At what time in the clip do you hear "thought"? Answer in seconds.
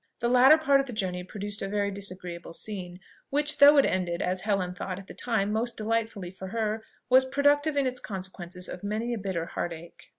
4.73-4.97